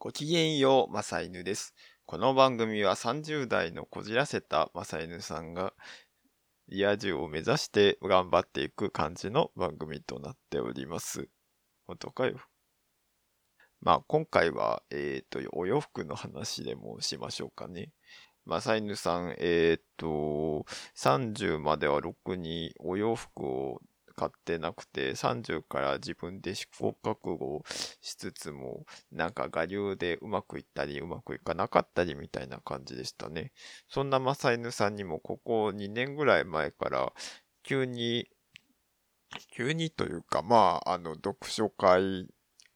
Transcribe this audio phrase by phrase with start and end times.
[0.00, 1.74] ごきげんよう、マサイヌです。
[2.06, 5.72] この番組は30代のこじらせたマサイヌさんが
[6.68, 11.28] リア充を目指して頑張っていく感じの番組となっております。
[11.88, 12.38] 本当かよ。
[13.80, 17.90] まあ今回は、えっ、と、お洋服の話でもしましょうかね。
[18.46, 20.64] マサイヌさん、えっ、と、
[20.96, 23.80] 30まではろくにお洋服を
[24.18, 27.62] 買ってなくて、30から自分で試行覚悟
[28.00, 33.52] しつつも、なんか我流でうまくいったりうまくいかなかったりみたいな感じでしたね。
[33.88, 37.12] そんなマサイヌさんにもここ2年ぐらい前から
[37.62, 38.28] 急に、
[39.52, 42.26] 急にというか、まあ、あの、読書会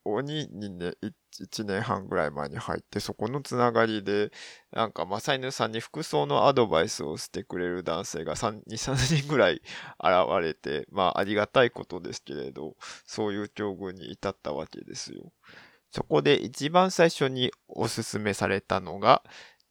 [0.04, 0.96] をに2年、
[1.40, 4.30] 1年半ぐらい前に入って、そこのつながりで、
[4.72, 9.62] なんか、マサイヌさんに服装のアドバイスをしてくれる男性が3、2、3人ぐらい現
[10.40, 15.32] れて、まあ、ありがたいことですけれど、そういう境遇に至ったわけですよ。
[15.90, 19.22] そこで一番最初におすすめされたのが、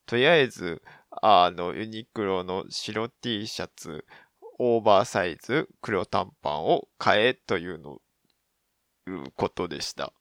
[0.06, 0.82] とりあえず、
[1.22, 4.06] あの、ユニクロの白 T シャツ、
[4.60, 8.00] オーバーサイズ、黒短パンを買えというの、
[9.08, 10.14] いうことでした。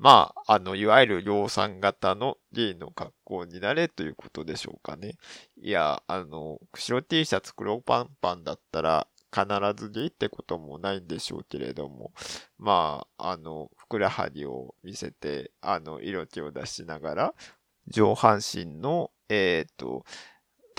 [0.00, 5.16] まあ、あの、いわゆる量産型のゲイの格好になれということでしょうかね。
[5.60, 12.12] いや、あの、白 T シャツ黒パンパンだったら必ずゲイってこともないんでしょうけれども、
[12.58, 17.34] まあ、あの、ふくらはぎを見せて、あの、色気を出しながら、
[17.86, 20.06] 上半身の、えっ、と、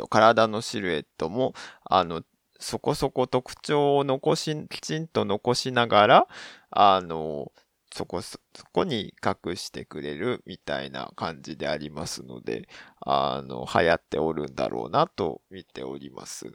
[0.10, 2.24] 体のシルエットも、あの、
[2.60, 6.28] そこそこ特徴を残し、きちんと残しながら、
[6.72, 7.52] あの、
[7.94, 8.40] そこそ、
[8.72, 12.68] こに隠してくれるみたいな感じでありますので、
[13.02, 16.54] あの、流行っておるんだろうなと見ております。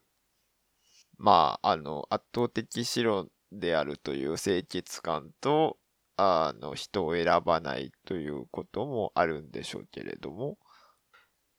[1.19, 5.79] まあ、あの、圧倒的白であるという清潔感と、
[6.17, 10.59] あの、人を選ばないということもあるんでしょうけれども、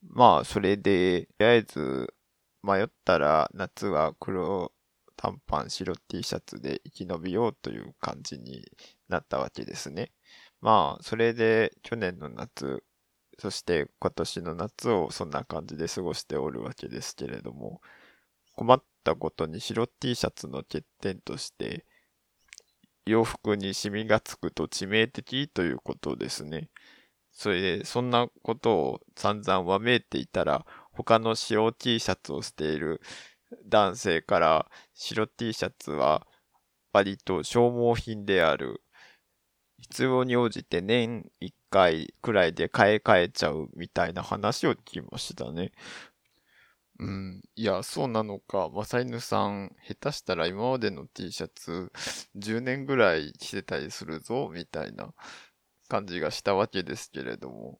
[0.01, 2.13] まあ、それで、とりあえず、
[2.63, 4.71] 迷ったら夏は黒
[5.17, 8.65] 短パン白 T シャツで生き延びようという感じに
[9.09, 10.11] なったわけですね。
[10.61, 12.83] まあ、それで去年の夏、
[13.39, 17.81] そして今年の夏をそんな感じで過ごしておるわけですけれども、
[18.55, 21.85] 困ったことに白 T シャツの欠点として、
[23.05, 26.69] 洋服にシミがつくと致命的ということですね。
[27.31, 32.99] それで、そんなことを散々わめいていたら、他の白 T シャツをしている
[33.65, 36.27] 男性から白 T シャツは
[36.93, 38.81] 割と消耗品である。
[39.79, 45.71] 必要に応じて年1回くらいで買い替えちゃうみたいな話を聞きましたね。
[46.99, 47.41] うん。
[47.55, 48.69] いや、そうなのか。
[48.69, 51.91] マサイヌさん、下手したら今までの T シャツ
[52.35, 55.13] 10年ぐらい着てたりするぞ、みたいな
[55.89, 57.79] 感じがしたわけですけれども。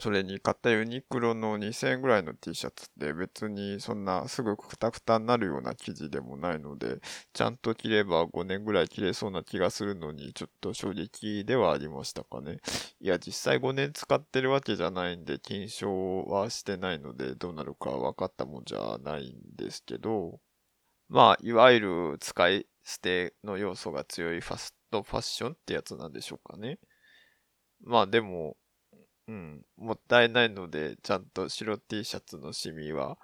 [0.00, 7.00] それに買ったユニクロの2000円ぐらいの T シャツって別にそんなすぐくたくたになるような生地でもないので、
[7.34, 12.60] ちゃんと着れば5年ぐらい着れそうな気がするのにちょっと衝撃ではありましたかね。
[13.00, 20.40] いや、実際5年使ってるわけじゃないんで、金賞はしてないのでどうなるか分かったもんじゃないんですけど、
[21.10, 26.78] まあ、いわゆる使い捨ての要素が強いファストファッションってやつなんでしょうかね。
[27.82, 28.56] まあでも、
[29.30, 33.16] うん、もったいないので、ちゃんと白 T シャツのシミは、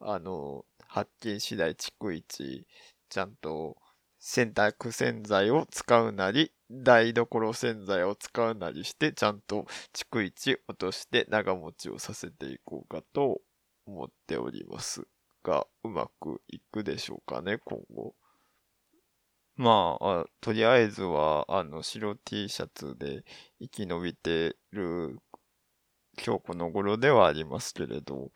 [0.00, 2.66] あの、発見次第逐一、
[3.08, 3.76] ちゃんと
[4.18, 13.40] 洗濯洗剤を使うなり、台所洗剤を使うなりして、ちゃんと逐一落として長持ちをさせていこうかと
[13.86, 15.06] 思っております
[15.44, 18.16] が、うまくいくでしょうかね、今後。
[19.54, 23.24] まあ、あとりあえずは、あの、白 T シャツで
[23.60, 25.20] 生き延びてる
[26.24, 28.30] 今日この頃ではありますけれど、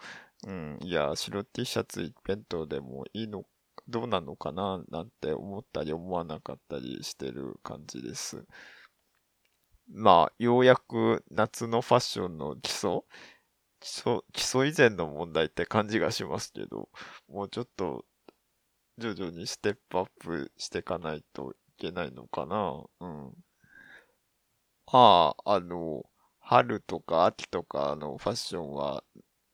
[0.46, 3.44] うん、いや、白 T シャツ一辺倒でもいいの、
[3.88, 8.44] どうなのかな、なんて思ったり思わなかったりしてる感じです。
[9.88, 13.02] まあ、ようやく夏のファッションの基礎
[13.80, 16.88] 基礎、基礎以前の問題って感じがしますけど、
[17.28, 18.04] もうちょっと、
[18.98, 22.82] 徐々にステップアップしていかないといけないのかな。
[23.00, 23.32] うん。
[24.86, 26.04] ああ、あの、
[26.48, 29.02] 春とか秋とかのファッションは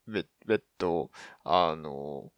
[0.07, 0.29] 別
[0.77, 1.11] 途、
[1.43, 2.31] あの、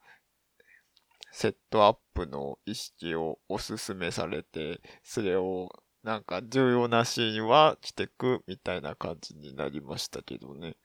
[1.32, 5.70] セットアップの意識をおすすめされて、それを
[6.04, 10.76] なんか重要なシーンは着てくみたいな感じになりましたけどね。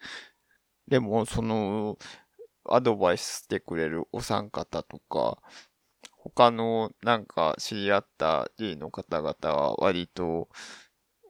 [0.87, 1.99] でも、その、
[2.65, 5.37] アドバイスしてくれるお三方とか、
[6.17, 10.49] 他のなんか知り合った D の方々は割と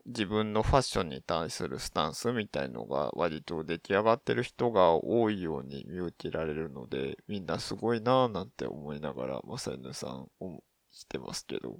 [0.09, 11.77] 自分のファッションに対するスタンスみたいのが割と出来上がってる人が多いように見受けられるので、みんなすごいなぁなんて思いながら、まさ犬さんをしてますけど、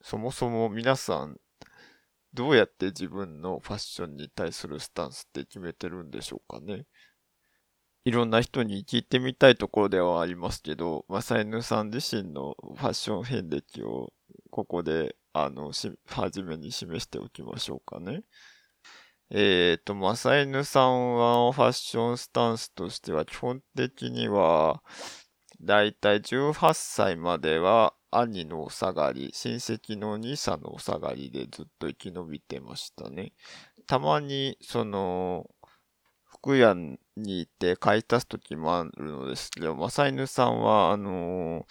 [0.00, 1.36] そもそも皆さん、
[2.32, 6.86] どうやって自分のファッションに対するスタンスって決めてるんでしょうかね。
[8.06, 14.10] いろんな人に聞いてみたいところではありますけど、マサイヌさん自身のファッション遍歴を
[14.50, 18.24] ここで、あの、し、 はじめに示しておきましょうかね。
[19.30, 24.82] えっ、ー、と、マサイヌさんはファッションスタンスとしては基本的には、
[25.60, 33.32] だいたい18歳までは兄のお下がり、親戚のお兄さんのお下がりでずっと生き延びてましたね。
[33.86, 35.48] たまに、その、
[36.24, 41.66] 服屋に行って買い足す時もあるのですけど、マサイヌさんは、あの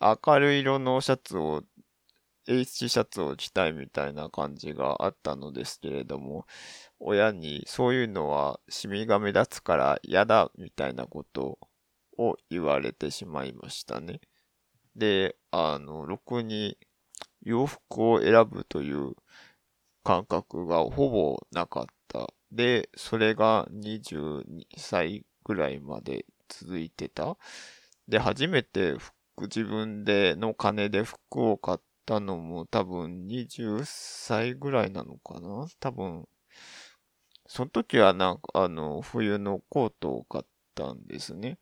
[0.00, 1.62] ー、明るい色のシャツを、
[2.48, 6.46] H シャツを着たいみたいな感じがあったのですけれども、
[6.98, 11.58] 親にそういうのはシミが目立つから嫌だみたいなこと
[12.16, 14.20] を言われてしまいましたね。
[14.96, 16.78] で、あの、ろくに
[17.42, 19.14] 洋服を選ぶという
[20.02, 27.36] 感覚がほぼなかったで、それが22歳ぐらいまで続いてた。
[28.08, 31.78] で、初めて服、自分での金で服を買っ
[32.08, 35.66] たのも多分20歳ぐらいなのかな？
[35.78, 36.26] 多分、
[37.46, 40.44] その時はなんかあの、冬のコートを買っ
[40.74, 41.58] たんですね。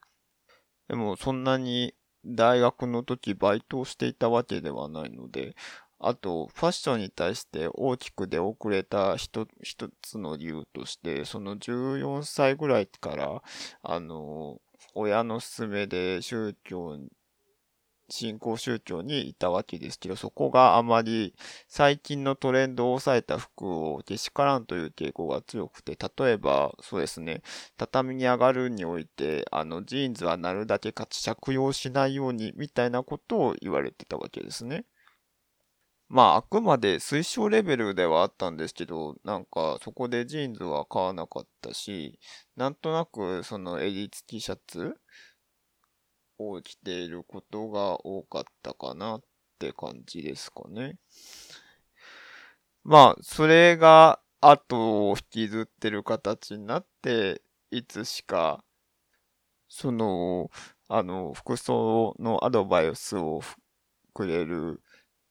[0.89, 1.95] でもそんなに
[2.25, 5.57] 大学の時バイトをしていたわけではないので、
[5.99, 9.49] あと、ファッションに対して大きく出遅れた一
[10.03, 13.43] つの理由として、その14歳ぐらいから、
[13.83, 14.61] あの、
[14.95, 16.99] 親の勧めで宗教
[18.09, 21.35] 新興宗教にいたわけですけど、そこがあまり
[21.69, 27.43] 最近のトレンドを抑えた服をけしからんという傾向が強くて、例えば、そうですね、
[27.77, 34.85] 畳に上がるにおいて、あの、ジーンズはなるだけかつ着用しないように、みたいなことを言われてたわけですね。
[36.09, 42.21] まあ、あくまで推奨レベルではあったんですけど、なんか、そこでジーンズは買わなかったし、
[42.55, 44.95] なんとなく、その襟付きシャツ
[46.39, 49.23] を着ていることが多かったかなっ
[49.59, 50.99] て感じですかね。
[52.85, 58.63] まあ、それが後を引きずってる形になって、いつしか、
[59.69, 60.51] その、
[60.89, 63.41] あの、服装のアドバイスを
[64.15, 64.81] くれる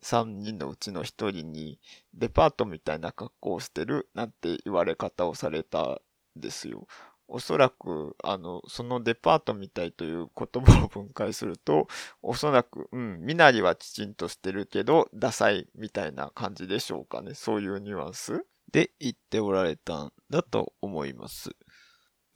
[0.01, 1.79] 3人のうちの1人に
[2.13, 5.99] デパートみたいな格好をしてるなんて言われ方をされたん
[6.35, 6.87] ですよ。
[7.27, 11.87] おそらく、あの、そのデパートみたいという言葉を分解すると、
[12.21, 17.33] おそらく、うん、身なりはきちんとしてるけど、ダサいみたいな感じでしょうかね。
[17.33, 21.55] そういうニュアンスで言っておられたんだと思います。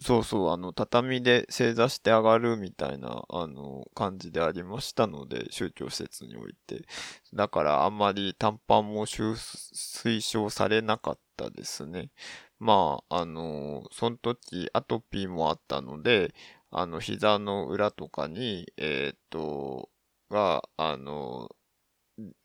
[0.02, 6.86] そうそう、あの、畳で正座して上がるみたいな、あの、感じでありましたので、宗教施設において。
[7.34, 12.12] だから、あんまり短パンも推奨されなかったですね。
[12.60, 16.34] まあ、あの、その時、アトピーもあったので、
[16.72, 19.90] あの、膝の裏とかに、えっ、と、
[20.30, 21.50] が、あの、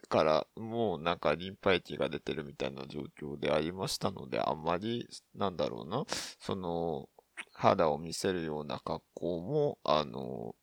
[0.08, 6.04] から、もうなんかリンパ液が出てるみたいな状況でありましたので、あんまり、なんだろうな、
[6.38, 7.08] その、
[7.52, 10.54] 肌を見せるような格好も、あの、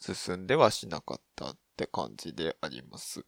[0.00, 3.24] 進んではしなかったって感じであります。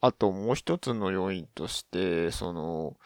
[0.00, 2.96] あともう一つの要因として、その、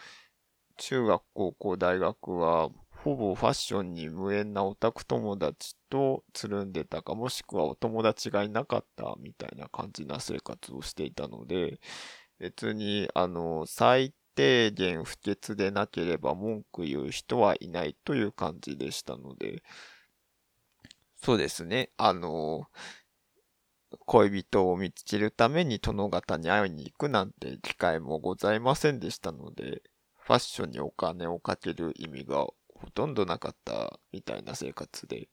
[0.76, 11.80] 中学、高校、大学は、ほぼファッションに無縁なオタク友達とつるんでたか、もしくはお友達がいなかったみたいな感じな生活をしていたので、
[12.38, 19.62] 別に、あの、最低限不潔でなければ文句言う人はいないという感じでしたので、
[21.16, 21.90] そうですね。
[21.96, 22.68] あの、
[24.06, 29.82] 恋人を見つけるために殿方に会いに行くなんて機会もございませんでしたので、
[30.24, 35.28] ファッションにお金をかける意味がほとんどなかったみたいな生活で、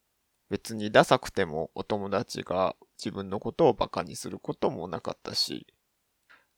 [0.50, 5.66] 別にダサくてもお友達が自分のことを馬鹿にすることもなかったし、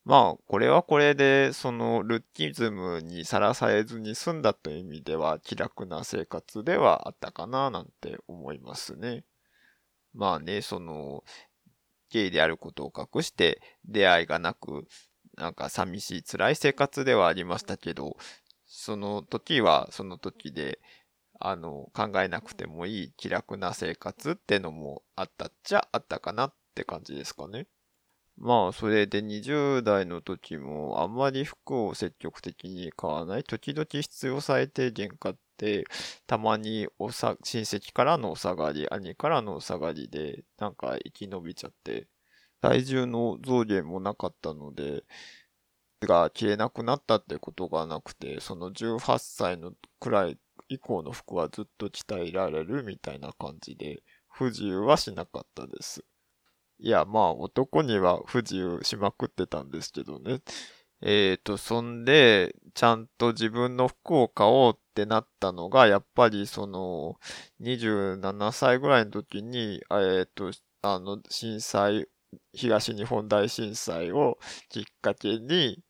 [0.06, 9.24] まあ、これはこれで、その、ルッキズムにさらされずに済んだという意味では、気楽な生活ではあったかな、なんて思いますね。
[10.14, 11.24] まあね、その、
[12.10, 14.86] ゲイであることを隠して、出会いがなく、
[15.38, 18.18] なんか寂しい辛い生活ではありましたけど、
[18.66, 20.80] その時はその時で、
[21.40, 27.68] あの、考えなくてもいい気楽な生活ってのもあったっちゃあったかなって感じですかね。
[28.38, 33.44] まあ、それで20代の時もあんまり服を積極的に買わない。
[33.44, 35.86] 時々必要最低限買って、
[36.28, 42.08] たまにおさ、親戚からのお下がり、兄からのお下がりで、なんか生き延びちゃって、
[42.64, 45.04] 体重の増減もなかったので、
[46.00, 50.38] が消えなくなったってことがなくて、その18歳のくらい
[50.70, 56.06] 以降の服はずっと鍛えられるみたいな感じで、不自由はしなかったです。
[56.80, 60.40] いや、まあ男には不自由しまくってたんですけどね。
[61.02, 67.20] えーと、そんで、ちゃんと自分の服を買おうってなったのが、やっぱりその、
[67.60, 70.52] 27歳ぐらいの時に、えーと、
[70.82, 72.08] あの、震災、
[72.54, 74.38] 東日本大震災を
[74.70, 75.84] きっかけに、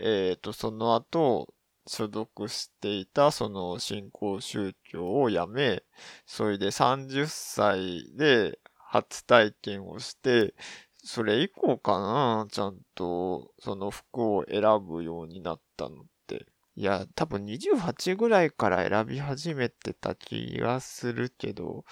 [0.00, 1.54] えーと、その後、
[1.86, 5.82] 所属していたその新興宗教を辞め、
[6.26, 10.54] それで30歳で初体験をして、
[11.02, 16.46] それ以降かな、ちゃんとその服を選ぶようになったのって。
[16.76, 21.84] いや、多分28ぐらいから選び始めてた気がするけど、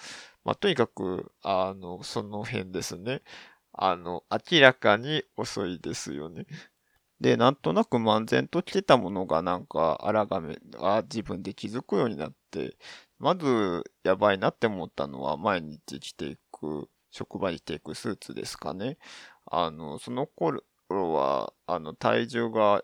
[0.45, 3.21] まあ、とにかく、あの、その辺ですね。
[3.77, 6.45] あの、明らかに遅いですよね。
[7.21, 12.77] で、なんとなく漫然と来てたものがなんか、あらがめ、あ、自分で気づくようになって、
[13.19, 18.97] まず、やばいなって思ったのは、毎日着ていく、職場に着ていくスーツですかね。
[19.45, 22.83] あの、その頃は、あの、体重が、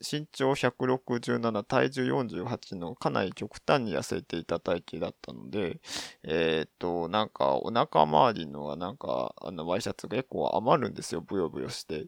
[0.00, 5.80] 身長167、体重48のかなり極端に痩せていた体型だったので、
[6.22, 12.06] えっ、と、なんか、お腹周りのはなんか、あの、ワイシャツが結構余るんですよ、ブヨブヨして。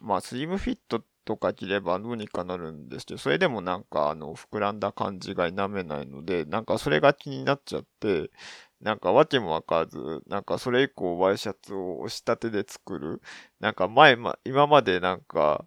[0.00, 8.30] まあ、スリムフィットとか着ればどうにかなるんですけど、それでもなんかあの、膨らんだ感じが否めないので、なんかそれが気になっちゃって、
[8.80, 13.22] なんか訳もわからず、なんかそれ以降ワイシャツを押し立てで作る。
[13.60, 15.66] なんか前、ま、今までなんか、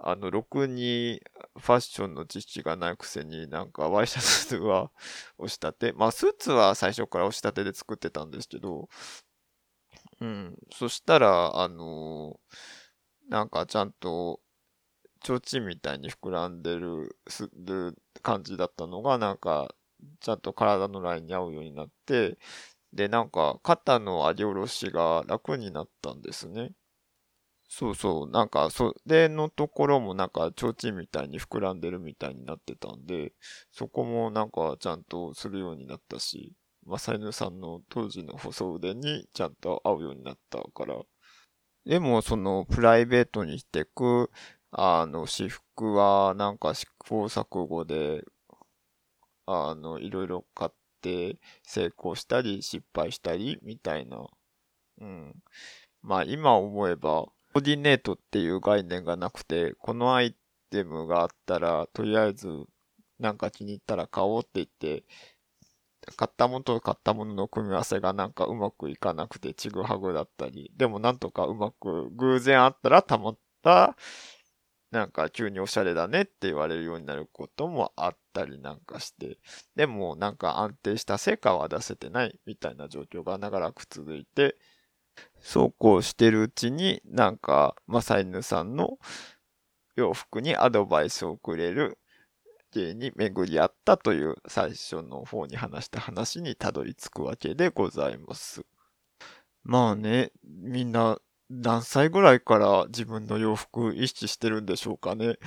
[0.00, 1.22] あの、ろくに
[1.58, 4.90] ファッションの知識がないくせになんかワイシャツは
[5.38, 5.92] 押し立て。
[5.96, 8.88] まあスーツは最初から押し立てで作ってたんですけど、
[10.20, 10.58] うん。
[10.72, 14.40] そしたら、あのー、なんかちゃんと
[15.22, 19.74] 提灯みたいに膨らんでる、する感じだったのが、なんか、
[20.20, 22.38] ちゃんと体のラインに合うようになって、
[22.92, 26.72] で、なんか、肩の上げ下ろしが楽になったんですね。
[27.68, 33.34] そうそう、なんか、それのところもなんか、提灯みたいに膨らんでるみたいになってたんで、
[33.70, 36.54] そこもなんか、ちゃんとするようになったし、
[36.86, 40.96] マサイヌさんの当時の細腕にちゃんと合うようになったから。
[41.84, 44.30] でも、その、プライベートにしてく、
[44.70, 48.24] あの、私服はなんか試行錯誤で、
[49.46, 50.70] あの、いろいろ買っ
[51.02, 54.26] て成功したり失敗したりみたいな。
[55.00, 55.34] うん。
[56.02, 60.36] まあ今思えば、コーディネートっていう概念がなくて、このアイ
[60.70, 62.48] テムがあったら、とりあえず
[63.18, 65.04] なんか気に入ったら買おうって言って、
[66.16, 73.96] 買ったものと買ったものの組み合わせがなんかうまくいかなくてちぐはぐだったり、でもなんとかうまく偶然あったらたまった
[74.90, 79.38] なんか急におしゃれだねって言われるようになることもあったりなんかして、
[79.76, 84.56] でもなんか安定した成果は出せてないみたいな状況が長らく続いて、
[85.40, 88.98] そうこうしてるうちになんかマサイヌさんの
[89.96, 91.98] 洋服にアドバイスをくれる
[92.72, 98.62] 芸に巡り合ったという最初の方に話した話にたどり着くわけでございます。
[99.64, 101.18] まあね、みんな
[101.50, 105.38] 何歳ぐらいから自分の洋服意識してるんでしょうかね。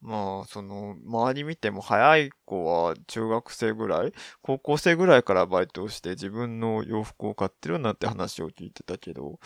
[0.00, 9.38] まあ、その、周り見ても早い子は中学生ぐらい、高校生ぐらいからバイトをして自分の洋服を買ってるなんて話を聞いてたけど、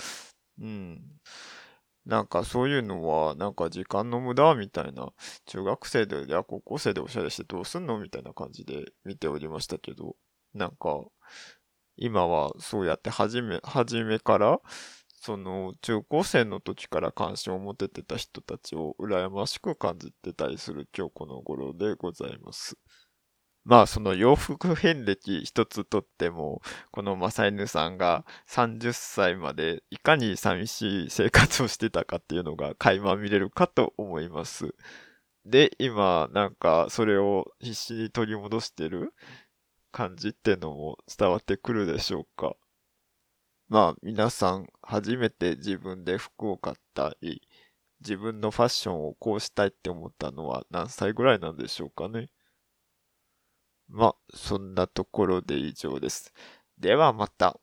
[0.60, 1.02] うん。
[2.06, 5.12] なんかそういうのは、なんか時間の無駄みたいな、
[5.46, 10.16] 中学生で、いや高校生でおしゃれしてどうすんのみたいな感じで見ておりましたけど、
[10.54, 11.04] なんか、
[11.96, 14.60] 今はそうやって初め、初めから、
[15.24, 22.76] その中高生の時から関心を持ててた人たちを羨ましく感じてたりする今日この頃でございます。
[23.64, 34.74] まあその洋服遍歴一つとっても、このマサイヌさんが30歳までいかに寂しい生活をしてたかっていうのが垣間見れるかと思います。
[35.46, 39.14] で、今なんかそれを必死に取り戻してる
[39.90, 42.56] 感じってのも伝わってくるでしょうか。
[43.68, 47.42] まあ皆さん初めて自分で服を買ったり、
[48.00, 52.30] 自分のファッションをこうしたいって思ったのは何歳ぐらいなんでしょうかね。
[53.88, 56.32] まあ、そんなところで以上です。
[56.78, 57.58] ではまた。